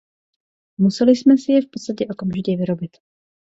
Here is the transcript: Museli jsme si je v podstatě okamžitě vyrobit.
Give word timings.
Museli 0.77 1.15
jsme 1.15 1.37
si 1.37 1.51
je 1.51 1.61
v 1.61 1.67
podstatě 1.71 2.05
okamžitě 2.11 2.57
vyrobit. 2.57 2.91